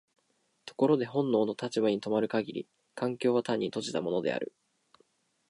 [0.65, 4.51] ところで本能の立場に止まる限り環境は単に閉じたものである。